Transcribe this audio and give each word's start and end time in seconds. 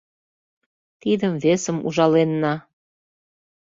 Тидым-весым 1.01 1.77
ужаленна 1.87 2.53